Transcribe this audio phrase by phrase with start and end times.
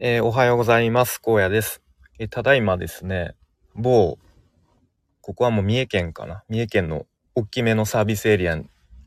[0.00, 1.20] えーおはようございます。
[1.24, 1.80] 荒野です。
[2.18, 3.36] えーただいまですね、
[3.76, 4.18] 某、
[5.20, 6.42] ここはもう三重県かな。
[6.48, 8.60] 三重県の大きめのサービスエリア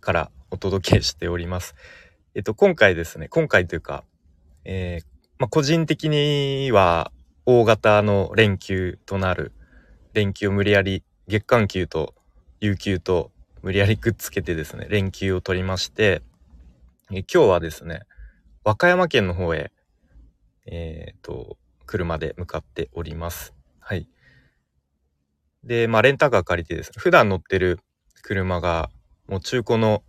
[0.00, 1.74] からお届けしております。
[2.34, 4.04] えっと、今回ですね、今回というか、
[4.66, 5.00] え
[5.38, 7.12] まあ、個人的には
[7.46, 9.52] 大型の連休となる
[10.12, 12.14] 連休を無理やり月間休と
[12.60, 13.30] 有給と
[13.62, 16.20] 無理やりくっつけてですね、連休を取りまして、
[17.10, 18.02] え今日はですね、
[18.64, 19.72] 和歌山県の方へ
[20.66, 23.54] えっ、と、車で向かっております。
[23.80, 24.08] はい。
[25.62, 27.80] で、まあ、レンタカー借りてですね、普段乗ってる
[28.22, 28.90] 車が、
[29.28, 30.02] もう中古の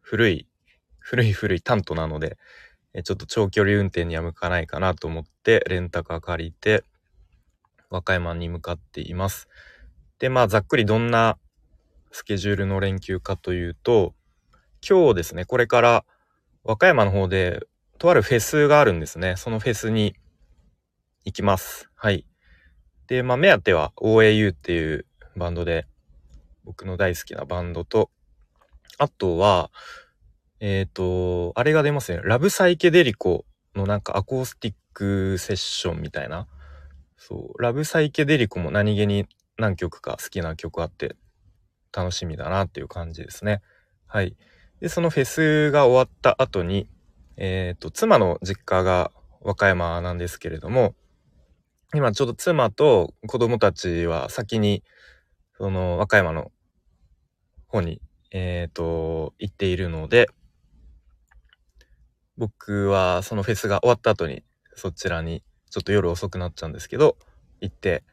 [0.00, 0.48] 古い、
[0.98, 2.36] 古い古いタントなので、
[3.04, 6.84] ちょっと長距離運転には向かないかなと思って、レンタカー借りて、
[7.90, 9.48] 和歌山に向かっています。
[10.18, 11.38] で、まあ、ざっくりどんな
[12.10, 14.14] スケジュールの連休かというと、
[14.88, 16.04] 今日ですね、これから
[16.64, 19.36] 和歌山の方でとあるフェスがあるんですね。
[19.36, 20.14] そのフェスに
[21.24, 21.90] 行きます。
[21.94, 22.24] はい。
[23.08, 25.86] で、まあ、目当ては OAU っていうバンドで、
[26.64, 28.10] 僕の大好きなバンドと、
[28.98, 29.70] あとは、
[30.60, 32.20] えっ、と、あれが出ますね。
[32.24, 33.44] ラブサイケデリコ
[33.74, 36.46] のなんかアコースティックセッションみたいな。
[37.16, 39.26] そう、ラブサイケデリコも何気に
[39.58, 41.16] 何曲か好きな曲あって、
[41.92, 43.62] 楽しみだなっていう感じですね。
[44.06, 44.36] はい。
[44.80, 46.88] で、そのフェスが終わった後に、
[47.36, 50.94] えっ、と、妻の実家が和歌山なんですけれども、
[51.94, 54.82] 今ちょうど妻と子供たちは先に、
[55.56, 56.50] その和歌山の
[57.68, 58.00] 方に、
[58.32, 60.28] えっ、と、行っているので、
[62.36, 64.44] 僕はそのフェスが終わった後に
[64.74, 67.16] そちらにちょっと夜遅くなっちゃうんですけど、
[67.60, 68.04] 行って、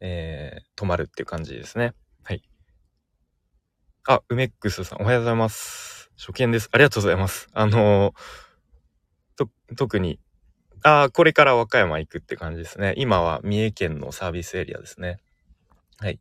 [0.00, 1.92] えー、泊まるっていう感じですね。
[2.22, 2.42] はい。
[4.08, 5.89] あ、梅ックスさんおはようございます。
[6.20, 6.68] 初見です。
[6.70, 7.48] ありがとうございます。
[7.54, 8.14] あのー
[9.38, 10.20] と、特に、
[10.82, 12.92] あーこれから和歌山行くって感じですね。
[12.98, 15.16] 今は三重県のサービスエリアですね。
[15.96, 16.20] はい。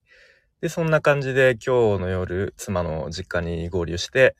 [0.61, 4.38] で、そんな感じで今日の夜、妻の実家に合流して、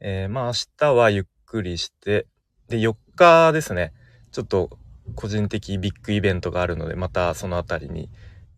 [0.00, 2.26] えーまあ明日はゆっくりして、
[2.66, 3.92] で、4日ですね。
[4.32, 4.68] ちょっと
[5.14, 8.10] 個人的ビッグイベントがあるので、またそのあたりに、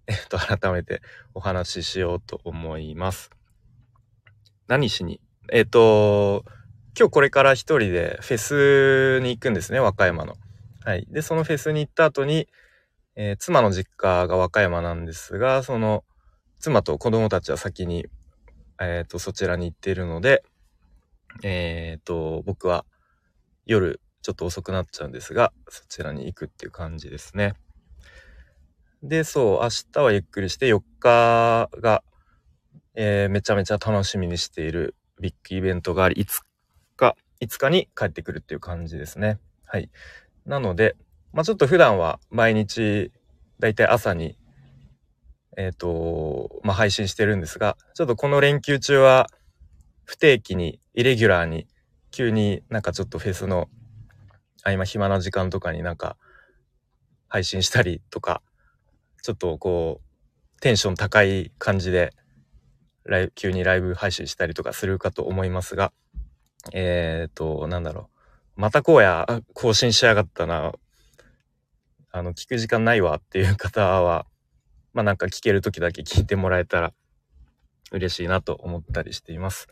[0.06, 1.03] えっと、 改めて
[1.34, 3.28] お話ししようと思います。
[4.69, 5.20] 何しに
[5.53, 6.44] えっ、と、
[6.97, 10.34] 今日これから一人でフェスに行くんですね、和歌山の。
[10.84, 11.09] はい。
[11.11, 12.47] で、そのフェスに行った後に、
[13.16, 16.05] えー妻の実家が和歌山なんですが、その、
[16.60, 18.06] 妻と子供たちは先に、
[18.81, 20.44] えっ、と、そちらに行っているので、
[21.43, 22.84] えっ、と、僕は
[23.66, 27.55] 夜ちょっと遅くなっちゃうんですが、そちらに行くっていう感じですね。
[29.03, 32.05] で、そう、明日はゆっくりして4日が、
[32.94, 36.42] えーめちゃめちゃ楽しみにしているビッグイベントがあり、5
[36.97, 39.38] 日、5日に帰ってくるっていう感じですね。
[39.66, 39.91] はい。
[40.47, 40.97] なので、
[41.32, 43.12] まあちょっと普段は毎日、
[43.59, 44.36] だいたい朝に、
[45.56, 49.28] えっ、と、まあ配信してるんですが、ちょっとこの連休中は、
[50.04, 51.69] 不定期に、イレギュラーに、
[52.10, 53.69] 急になんかちょっとフェスの
[54.64, 56.16] 合間暇な時間とかになんか
[57.28, 58.42] 配信したりとか、
[59.22, 62.12] ちょっとこう、テンション高い感じで、
[63.05, 65.93] ライブ、急にライブ配信したりとかするかと思いますが、
[66.72, 68.11] えっ、と、なんだろ
[68.56, 68.61] う。
[68.61, 70.72] またこうや、あ更新しやがったな。
[72.12, 74.27] あの、聞く時間ないわっていう方は、
[74.93, 76.93] まあなんか聞ける時だけ聞いてもらえたら
[77.93, 79.69] 嬉しいなと思ったりしています。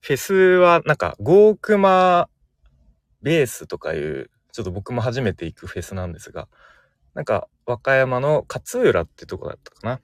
[0.00, 2.28] フェスはなんか、ゴークマ
[3.22, 6.48] ベースとかいう、ちょっと僕も初めて行くフェスなんですが、
[7.14, 10.00] なんか、和歌山の勝浦ってとこだったかな。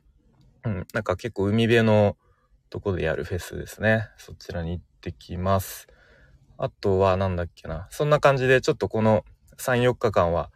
[0.64, 2.16] うん、なんか結構海辺の
[2.74, 4.08] とこでやるフェスですね。
[4.16, 5.86] そちらに行ってきます。
[6.58, 7.86] あとはなんだっけな。
[7.92, 9.24] そんな感じでちょっとこの
[9.58, 10.50] 3、4日間は、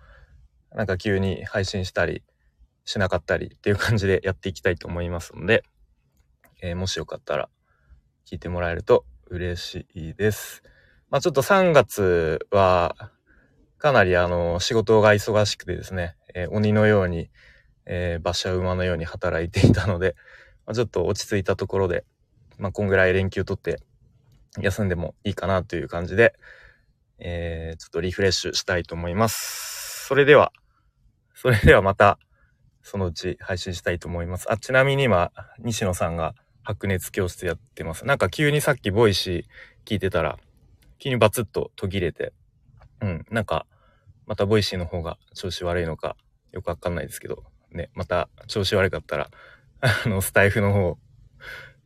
[0.75, 2.25] なんか急に配信したり
[2.85, 5.63] しなかったりっていう感じでやっていきたいと思いますので、
[6.61, 7.49] えーもしよかったら
[8.29, 10.65] 聞いてもらえると嬉しいです。
[11.11, 13.13] まあちょっと3月は、
[13.79, 17.31] かなりあの、仕事が忙しくてですね、えー鬼のように、
[17.87, 20.17] えー馬車馬のように働いていたので、
[20.69, 22.05] まあ、ちょっと落ち着いたところで、
[22.59, 23.81] まあこんぐらい連休取って
[24.61, 26.35] 休んでもいいかなという感じで、
[27.19, 30.07] えーちょっとリフレッシュしたいと思います。
[30.07, 30.53] それでは、
[31.35, 32.19] それではまた、
[32.83, 34.51] そのうち配信したいと思います。
[34.51, 38.05] あ、ちなみに今、西野さんが白熱教室やってます。
[38.07, 39.45] なんか急にさっき Voicy
[39.89, 40.39] 聞いてたら、
[40.99, 42.33] 急にバツッと途切れて、
[43.01, 43.67] うん、なんか、
[44.27, 46.17] また Voicyの方が調子悪いのか、
[46.53, 49.31] よくわかんないですけど、ね、また調子悪かったら、
[49.81, 50.99] あの、スタイフの方、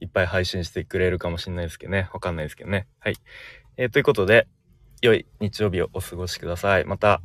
[0.03, 2.11] いっぱい配信してくれるかもしれないですけどね。
[2.13, 2.89] わかんないですけどね。
[2.99, 3.15] はい。
[3.77, 4.49] えーということで、
[5.01, 6.85] 良い日曜日をお過ごしください。
[6.85, 7.23] また、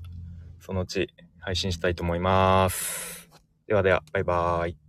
[0.60, 1.10] そのうち
[1.40, 3.30] 配信したいと思います。
[3.68, 4.87] ではでは、バイバーイ。